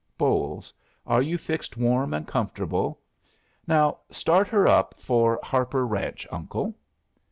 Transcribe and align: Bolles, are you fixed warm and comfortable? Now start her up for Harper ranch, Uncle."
Bolles, 0.17 0.73
are 1.05 1.21
you 1.21 1.37
fixed 1.37 1.77
warm 1.77 2.11
and 2.11 2.25
comfortable? 2.27 2.99
Now 3.67 3.99
start 4.09 4.47
her 4.47 4.67
up 4.67 4.95
for 4.97 5.39
Harper 5.43 5.85
ranch, 5.85 6.25
Uncle." 6.31 6.73